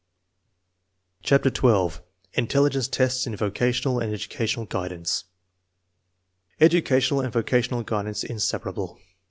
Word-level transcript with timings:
CHAPTER 1.21 1.51
XII 1.53 2.01
INTELLIGENCE 2.33 2.87
TESTS 2.87 3.27
IN 3.27 3.35
VOCATIONAL 3.35 3.99
AND 3.99 4.11
EDUCATIONAL 4.15 4.65
GUIDANCE 4.65 5.25
l 6.59 6.65
Educational 6.65 7.21
and 7.21 7.31
vocational 7.31 7.83
guidance 7.83 8.23
inseparable. 8.23 8.99